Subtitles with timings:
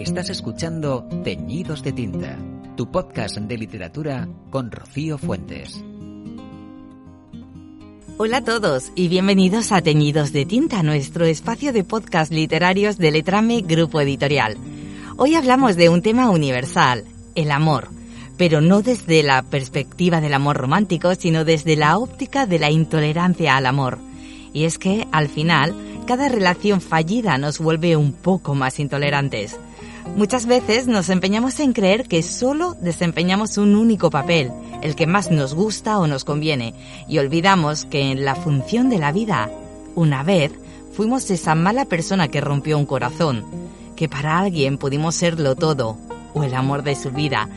[0.00, 2.38] Estás escuchando Teñidos de Tinta,
[2.74, 5.84] tu podcast de literatura con Rocío Fuentes.
[8.16, 13.10] Hola a todos y bienvenidos a Teñidos de Tinta, nuestro espacio de podcast literarios de
[13.10, 14.56] Letrame Grupo Editorial.
[15.18, 17.04] Hoy hablamos de un tema universal,
[17.34, 17.88] el amor,
[18.38, 23.54] pero no desde la perspectiva del amor romántico, sino desde la óptica de la intolerancia
[23.54, 23.98] al amor.
[24.54, 25.74] Y es que, al final,
[26.06, 29.60] cada relación fallida nos vuelve un poco más intolerantes.
[30.16, 34.50] Muchas veces nos empeñamos en creer que solo desempeñamos un único papel,
[34.82, 36.74] el que más nos gusta o nos conviene,
[37.08, 39.50] y olvidamos que en la función de la vida,
[39.94, 40.52] una vez,
[40.92, 43.44] fuimos esa mala persona que rompió un corazón,
[43.96, 45.96] que para alguien pudimos serlo todo,
[46.34, 47.48] o el amor de su vida.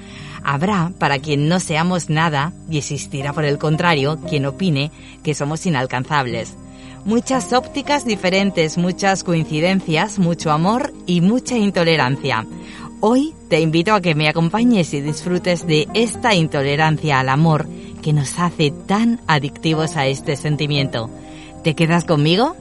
[0.43, 4.91] Habrá para quien no seamos nada y existirá por el contrario quien opine
[5.23, 6.55] que somos inalcanzables.
[7.05, 12.47] Muchas ópticas diferentes, muchas coincidencias, mucho amor y mucha intolerancia.
[13.01, 17.67] Hoy te invito a que me acompañes y disfrutes de esta intolerancia al amor
[18.01, 21.09] que nos hace tan adictivos a este sentimiento.
[21.61, 22.55] ¿Te quedas conmigo?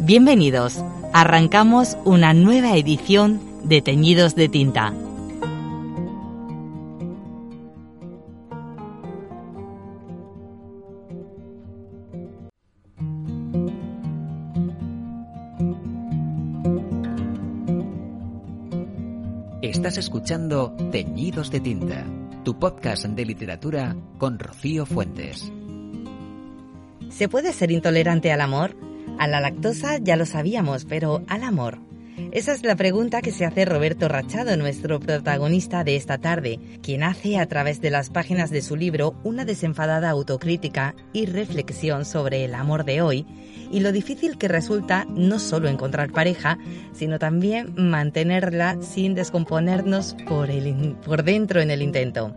[0.00, 0.82] Bienvenidos.
[1.12, 4.92] Arrancamos una nueva edición de Teñidos de Tinta.
[19.74, 22.06] Estás escuchando Teñidos de Tinta,
[22.44, 25.52] tu podcast de literatura con Rocío Fuentes.
[27.10, 28.76] ¿Se puede ser intolerante al amor?
[29.18, 31.80] A la lactosa ya lo sabíamos, pero al amor.
[32.30, 37.02] Esa es la pregunta que se hace Roberto Rachado, nuestro protagonista de esta tarde, quien
[37.02, 42.44] hace a través de las páginas de su libro una desenfadada autocrítica y reflexión sobre
[42.44, 43.26] el amor de hoy
[43.72, 46.58] y lo difícil que resulta no solo encontrar pareja,
[46.92, 52.32] sino también mantenerla sin descomponernos por, el, por dentro en el intento.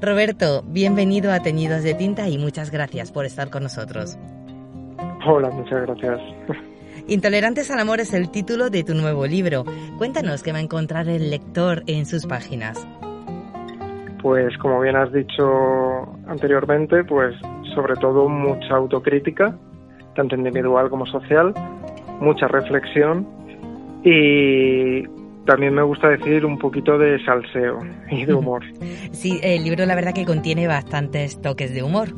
[0.00, 4.16] Roberto, bienvenido a Teñidos de Tinta y muchas gracias por estar con nosotros.
[5.26, 6.20] Hola, muchas gracias.
[7.08, 9.64] Intolerantes al amor es el título de tu nuevo libro.
[9.98, 12.86] Cuéntanos qué va a encontrar el lector en sus páginas.
[14.22, 15.44] Pues como bien has dicho
[16.28, 17.34] anteriormente, pues
[17.74, 19.58] sobre todo mucha autocrítica,
[20.14, 21.52] tanto individual como social,
[22.20, 23.26] mucha reflexión
[24.04, 25.02] y
[25.44, 27.80] también me gusta decir un poquito de salseo
[28.10, 28.62] y de humor.
[29.12, 32.08] Sí, el libro la verdad que contiene bastantes toques de humor.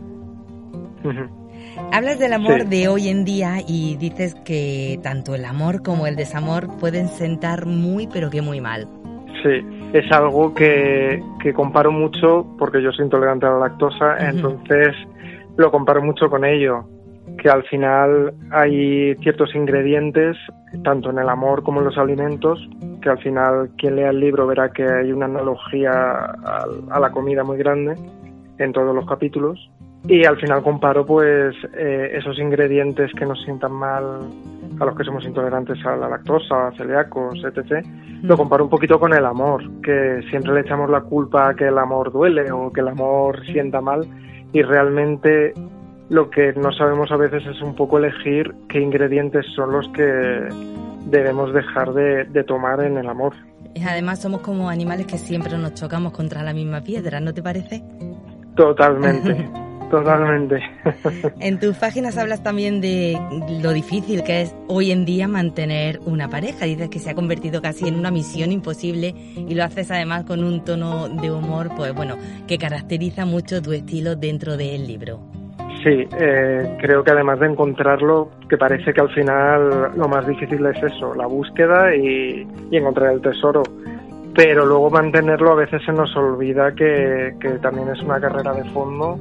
[1.97, 6.17] Hablas del amor de hoy en día y dices que tanto el amor como el
[6.17, 8.89] desamor pueden sentar muy pero que muy mal.
[9.45, 14.89] Sí, es algo que, que comparo mucho porque yo soy intolerante a la lactosa, entonces
[15.57, 16.85] lo comparo mucho con ello,
[17.39, 20.37] que al final hay ciertos ingredientes,
[20.83, 22.59] tanto en el amor como en los alimentos,
[23.03, 27.13] que al final quien lea el libro verá que hay una analogía a, a la
[27.13, 27.95] comida muy grande
[28.59, 29.71] en todos los capítulos
[30.07, 34.21] y al final comparo pues eh, esos ingredientes que nos sientan mal
[34.79, 37.87] a los que somos intolerantes a la lactosa, a celíacos, etc.
[38.23, 41.69] Lo comparo un poquito con el amor, que siempre le echamos la culpa a que
[41.69, 44.07] el amor duele o que el amor sienta mal
[44.53, 45.55] y realmente
[46.11, 50.49] lo que no sabemos a veces es un poco elegir qué ingredientes son los que
[51.07, 53.35] debemos dejar de, de tomar en el amor.
[53.87, 57.83] Además somos como animales que siempre nos chocamos contra la misma piedra, ¿no te parece?
[58.55, 59.49] Totalmente.
[59.91, 60.61] Totalmente.
[61.41, 63.19] En tus páginas hablas también de
[63.63, 66.65] lo difícil que es hoy en día mantener una pareja.
[66.65, 70.43] Dices que se ha convertido casi en una misión imposible y lo haces además con
[70.43, 72.17] un tono de humor, pues bueno,
[72.47, 75.21] que caracteriza mucho tu estilo dentro del libro.
[75.83, 80.65] Sí, eh, creo que además de encontrarlo, que parece que al final lo más difícil
[80.67, 83.63] es eso, la búsqueda y, y encontrar el tesoro
[84.35, 88.65] pero luego mantenerlo a veces se nos olvida que, que, también es una carrera de
[88.71, 89.17] fondo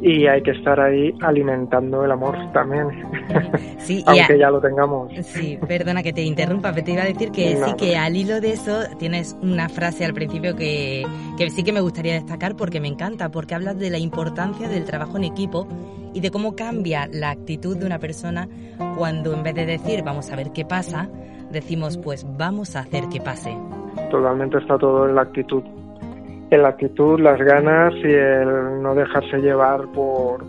[0.00, 2.88] y hay que estar ahí alimentando el amor también,
[3.78, 5.12] sí, aunque ya lo tengamos.
[5.22, 8.40] Sí, perdona que te interrumpa, pero te iba a decir que sí, que al hilo
[8.40, 11.04] de eso tienes una frase al principio que,
[11.36, 14.84] que sí que me gustaría destacar porque me encanta, porque hablas de la importancia del
[14.84, 15.66] trabajo en equipo
[16.14, 18.48] y de cómo cambia la actitud de una persona
[18.96, 21.08] cuando en vez de decir vamos a ver qué pasa,
[21.50, 23.56] decimos pues vamos a hacer que pase.
[24.10, 25.62] Totalmente está todo en la actitud
[26.50, 30.44] en la actitud, las ganas y el no dejarse llevar por,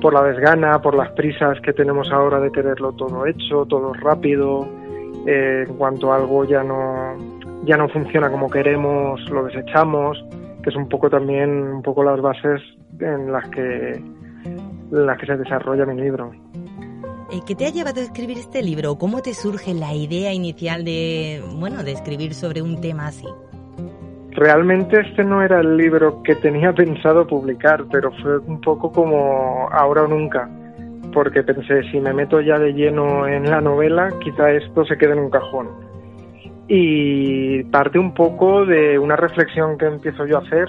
[0.00, 4.66] por la desgana, por las prisas que tenemos ahora de quererlo todo hecho, todo rápido.
[5.26, 7.16] Eh, en cuanto algo ya no,
[7.64, 10.22] ya no funciona como queremos, lo desechamos,
[10.62, 12.60] que es un poco también un poco las bases
[13.00, 14.02] en las que,
[14.90, 16.30] las que se desarrolla mi libro.
[17.32, 18.96] Eh, ¿Qué te ha llevado a escribir este libro?
[18.96, 23.26] ¿Cómo te surge la idea inicial de, bueno, de escribir sobre un tema así?
[24.44, 29.70] Realmente este no era el libro que tenía pensado publicar, pero fue un poco como
[29.72, 30.50] ahora o nunca,
[31.14, 35.14] porque pensé, si me meto ya de lleno en la novela, quizá esto se quede
[35.14, 35.68] en un cajón.
[36.68, 40.68] Y parte un poco de una reflexión que empiezo yo a hacer,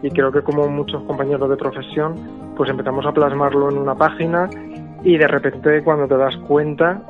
[0.00, 2.14] y creo que como muchos compañeros de profesión,
[2.56, 4.48] pues empezamos a plasmarlo en una página
[5.02, 7.02] y de repente cuando te das cuenta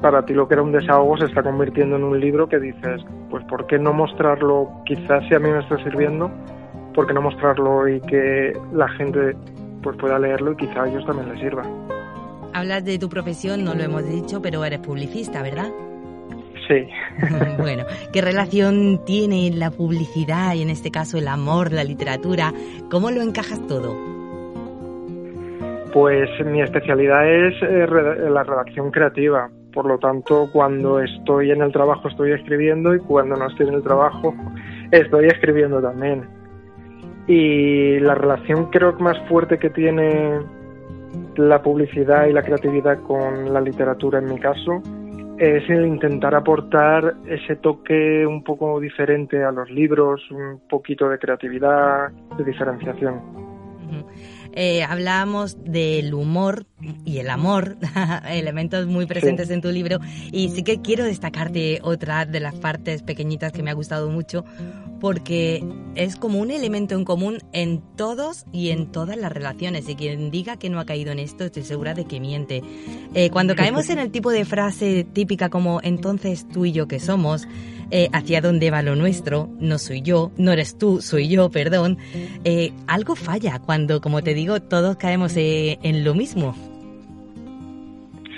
[0.00, 3.02] para ti lo que era un desahogo se está convirtiendo en un libro que dices,
[3.30, 4.70] pues ¿por qué no mostrarlo?
[4.86, 6.30] Quizás si a mí me está sirviendo,
[6.94, 9.36] ¿por qué no mostrarlo y que la gente
[9.82, 11.62] pues pueda leerlo y quizá a ellos también les sirva?
[12.52, 15.70] Hablas de tu profesión, no lo hemos dicho, pero eres publicista, ¿verdad?
[16.66, 16.88] Sí.
[17.58, 22.52] bueno, ¿qué relación tiene la publicidad y en este caso el amor, la literatura?
[22.90, 23.96] ¿Cómo lo encajas todo?
[25.92, 27.86] Pues mi especialidad es eh,
[28.30, 29.50] la redacción creativa.
[29.72, 33.74] Por lo tanto, cuando estoy en el trabajo estoy escribiendo y cuando no estoy en
[33.74, 34.34] el trabajo
[34.90, 36.24] estoy escribiendo también.
[37.26, 40.40] Y la relación creo que más fuerte que tiene
[41.36, 44.82] la publicidad y la creatividad con la literatura en mi caso
[45.38, 51.18] es el intentar aportar ese toque un poco diferente a los libros, un poquito de
[51.18, 53.20] creatividad, de diferenciación.
[54.52, 56.66] Eh, hablábamos del humor
[57.04, 57.76] y el amor,
[58.28, 59.98] elementos muy presentes en tu libro,
[60.32, 64.44] y sí que quiero destacarte otra de las partes pequeñitas que me ha gustado mucho,
[65.00, 65.64] porque
[65.94, 70.30] es como un elemento en común en todos y en todas las relaciones, y quien
[70.30, 72.62] diga que no ha caído en esto, estoy segura de que miente.
[73.14, 77.00] Eh, cuando caemos en el tipo de frase típica como entonces tú y yo que
[77.00, 77.48] somos,
[77.92, 81.98] eh, hacia dónde va lo nuestro, no soy yo, no eres tú, soy yo, perdón,
[82.44, 86.54] eh, algo falla cuando, como te digo, todos caemos eh, en lo mismo.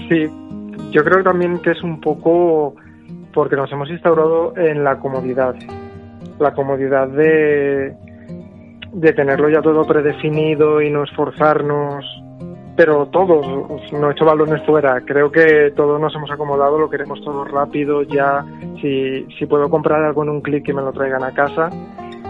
[0.08, 0.26] Sí,
[0.90, 2.76] yo creo también que es un poco
[3.34, 5.54] porque nos hemos instaurado en la comodidad,
[6.42, 7.94] la comodidad de,
[8.92, 12.04] de tenerlo ya todo predefinido y no esforzarnos
[12.76, 13.46] pero todos,
[13.92, 15.00] no he hecho balones fuera.
[15.02, 18.44] Creo que todos nos hemos acomodado, lo queremos todo rápido, ya
[18.80, 21.70] si, si puedo comprar algo en un clic y me lo traigan a casa,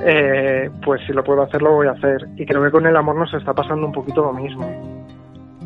[0.05, 2.29] eh, pues si lo puedo hacer, lo voy a hacer.
[2.37, 4.92] Y creo que con el amor nos está pasando un poquito lo mismo.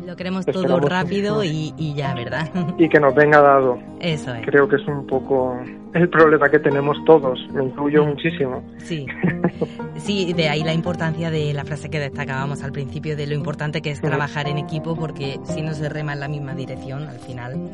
[0.07, 2.47] Lo queremos todo rápido y, y, ya, ¿verdad?
[2.77, 3.77] Y que nos venga dado.
[3.99, 4.45] Eso es.
[4.45, 5.59] Creo que es un poco
[5.93, 8.07] el problema que tenemos todos, me incluyo mm.
[8.07, 8.63] muchísimo.
[8.77, 9.05] Sí.
[9.97, 13.81] sí, de ahí la importancia de la frase que destacábamos al principio, de lo importante
[13.81, 17.19] que es trabajar en equipo, porque si no se rema en la misma dirección, al
[17.19, 17.69] final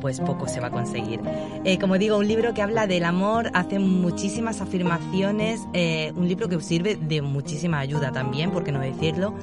[0.00, 1.20] pues poco se va a conseguir.
[1.64, 6.48] Eh, como digo, un libro que habla del amor, hace muchísimas afirmaciones, eh, un libro
[6.48, 9.34] que sirve de muchísima ayuda también, por qué no decirlo,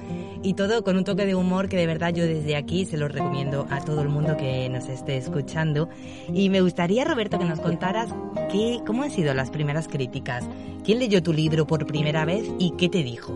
[0.43, 3.07] y todo con un toque de humor que de verdad yo desde aquí se lo
[3.07, 5.89] recomiendo a todo el mundo que nos esté escuchando.
[6.33, 8.13] Y me gustaría, Roberto, que nos contaras
[8.51, 10.47] qué, cómo han sido las primeras críticas,
[10.83, 13.33] quién leyó tu libro por primera vez y qué te dijo.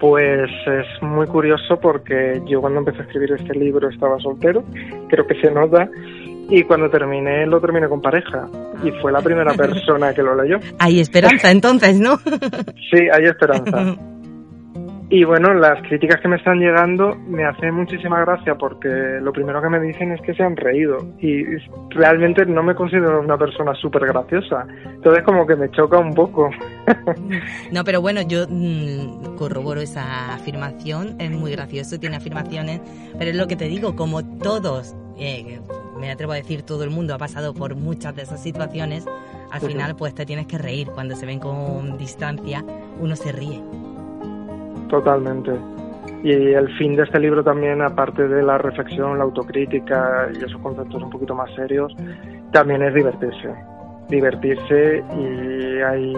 [0.00, 4.62] Pues es muy curioso porque yo cuando empecé a escribir este libro estaba soltero,
[5.08, 5.88] creo que se nota,
[6.48, 8.48] y cuando terminé lo terminé con pareja
[8.82, 10.58] y fue la primera persona que lo leyó.
[10.78, 12.18] Hay esperanza entonces, ¿no?
[12.90, 13.96] sí, hay esperanza.
[15.14, 18.88] Y bueno, las críticas que me están llegando me hacen muchísima gracia porque
[19.22, 21.44] lo primero que me dicen es que se han reído y
[21.90, 24.66] realmente no me considero una persona súper graciosa.
[24.84, 26.50] Entonces como que me choca un poco.
[27.70, 32.80] no, pero bueno, yo mm, corroboro esa afirmación, es muy gracioso, tiene afirmaciones,
[33.16, 35.60] pero es lo que te digo, como todos, eh,
[35.96, 39.06] me atrevo a decir todo el mundo ha pasado por muchas de esas situaciones,
[39.52, 42.64] al final pues te tienes que reír, cuando se ven con distancia
[42.98, 43.62] uno se ríe.
[44.88, 45.52] Totalmente.
[46.22, 50.60] Y el fin de este libro también, aparte de la reflexión, la autocrítica y esos
[50.62, 51.94] conceptos un poquito más serios,
[52.50, 53.54] también es divertirse.
[54.08, 56.14] Divertirse y hay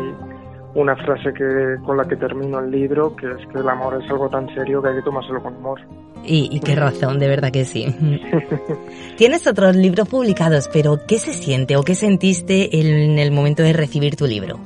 [0.77, 4.11] una frase que con la que termino el libro, que es que el amor es
[4.11, 5.81] algo tan serio que hay que tomárselo con humor.
[6.29, 7.87] Y, qué razón, de verdad que sí.
[9.17, 13.73] Tienes otros libros publicados, pero ¿qué se siente o qué sentiste en el momento de
[13.73, 14.59] recibir tu libro?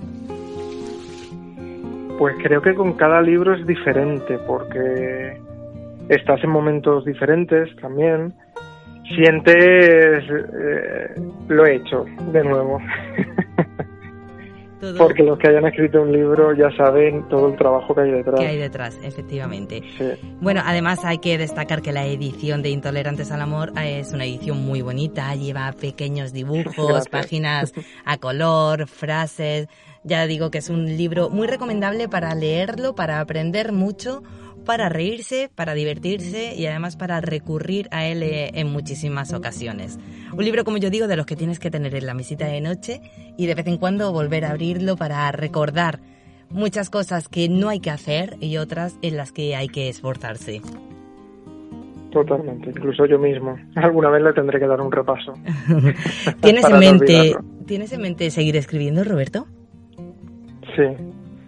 [2.21, 5.41] Pues creo que con cada libro es diferente, porque
[6.11, 8.35] estás en momentos diferentes también.
[9.09, 11.15] Sientes, eh,
[11.49, 12.79] lo he hecho de nuevo.
[14.97, 18.41] Porque los que hayan escrito un libro ya saben todo el trabajo que hay detrás.
[18.41, 19.83] Que hay detrás, efectivamente.
[20.41, 24.65] Bueno, además hay que destacar que la edición de Intolerantes al Amor es una edición
[24.65, 27.73] muy bonita, lleva pequeños dibujos, páginas
[28.05, 29.69] a color, frases.
[30.03, 34.23] Ya digo que es un libro muy recomendable para leerlo, para aprender mucho
[34.71, 39.99] para reírse, para divertirse y además para recurrir a él eh, en muchísimas ocasiones.
[40.33, 42.61] Un libro, como yo digo, de los que tienes que tener en la mesita de
[42.61, 43.01] noche
[43.37, 45.99] y de vez en cuando volver a abrirlo para recordar
[46.51, 50.61] muchas cosas que no hay que hacer y otras en las que hay que esforzarse.
[52.13, 53.59] Totalmente, incluso yo mismo.
[53.75, 55.35] Alguna vez le tendré que dar un repaso.
[56.43, 57.37] ¿Tienes en mente
[57.67, 59.49] ¿Tienes en mente seguir escribiendo, Roberto?
[60.77, 60.85] Sí.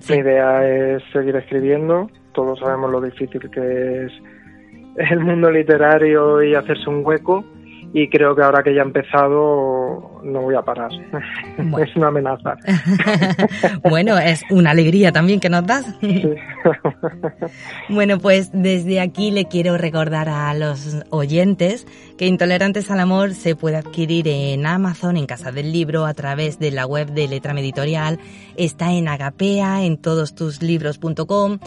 [0.00, 0.12] sí.
[0.12, 4.12] Mi idea es seguir escribiendo todos sabemos lo difícil que es
[4.96, 7.44] el mundo literario y hacerse un hueco
[7.94, 10.90] y creo que ahora que ya he empezado no voy a parar.
[11.82, 12.56] es una amenaza.
[13.82, 15.84] bueno, es una alegría también que nos das.
[17.88, 21.86] bueno, pues desde aquí le quiero recordar a los oyentes
[22.16, 26.58] que Intolerantes al Amor se puede adquirir en Amazon, en Casa del Libro, a través
[26.58, 28.18] de la web de Letra Editorial.
[28.56, 31.58] Está en Agapea, en todostuslibros.com.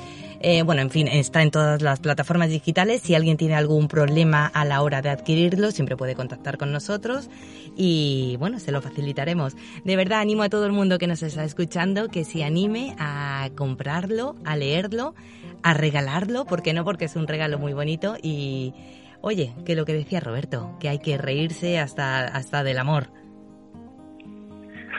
[0.48, 3.02] Eh, bueno, en fin, está en todas las plataformas digitales.
[3.02, 7.32] Si alguien tiene algún problema a la hora de adquirirlo, siempre puede contactar con nosotros
[7.75, 9.56] y bueno, se lo facilitaremos.
[9.84, 13.50] De verdad, animo a todo el mundo que nos está escuchando que se anime a
[13.56, 15.16] comprarlo, a leerlo,
[15.64, 18.75] a regalarlo, porque no, porque es un regalo muy bonito y
[19.22, 23.08] oye, que lo que decía Roberto, que hay que reírse hasta, hasta del amor.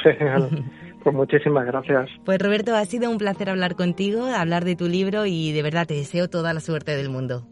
[1.06, 2.10] Pues muchísimas gracias.
[2.24, 5.86] Pues Roberto, ha sido un placer hablar contigo, hablar de tu libro y de verdad
[5.86, 7.46] te deseo toda la suerte del mundo.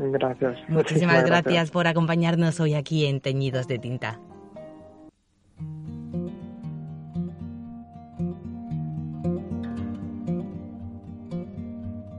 [0.00, 0.58] Gracias.
[0.68, 4.18] Muchísimas, gracias por acompañarnos hoy aquí en Teñidos de Tinta.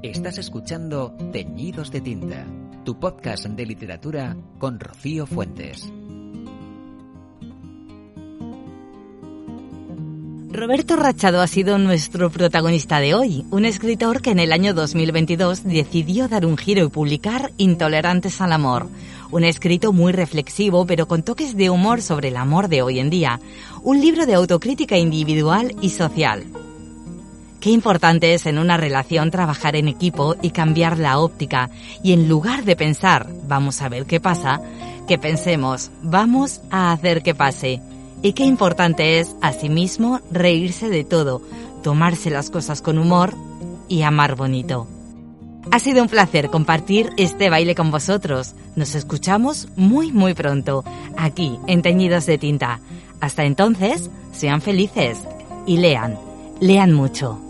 [0.02, 2.46] Estás escuchando Teñidos de Tinta,
[2.86, 5.92] tu podcast de literatura con Rocío Fuentes.
[10.54, 15.64] Roberto Rachado ha sido nuestro protagonista de hoy, un escritor que en el año 2022
[15.64, 18.88] decidió dar un giro y publicar Intolerantes al Amor,
[19.32, 23.10] un escrito muy reflexivo pero con toques de humor sobre el amor de hoy en
[23.10, 23.40] día,
[23.82, 26.44] un libro de autocrítica individual y social.
[27.60, 31.72] Qué importante es en una relación trabajar en equipo y cambiar la óptica.
[32.04, 34.62] Y en lugar de pensar vamos a ver qué pasa,
[35.08, 37.82] que pensemos vamos a hacer que pase
[38.24, 41.42] y qué importante es, asimismo, reírse de todo,
[41.84, 43.36] tomarse las cosas con humor
[43.90, 44.88] y amar bonito.
[45.72, 48.56] Ha sido un placer compartir este baile con vosotros.
[48.76, 50.84] Nos escuchamos muy muy pronto,
[51.18, 52.80] aquí en Teñidos de Tinta.
[53.20, 55.20] Hasta entonces, sean felices
[55.66, 56.18] y lean,
[56.60, 57.43] lean mucho.